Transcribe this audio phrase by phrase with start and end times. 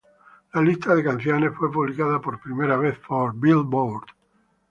[0.55, 4.07] La lista de canciones fue publicada por primera vez por "Billboard".